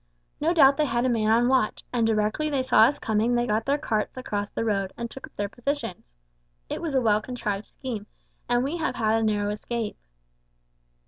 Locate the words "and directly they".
1.93-2.63